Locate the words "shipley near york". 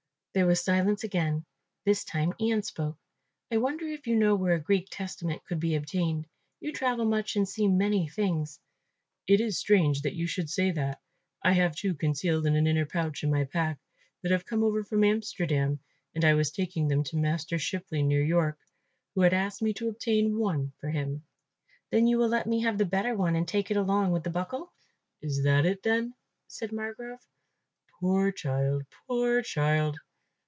17.59-18.57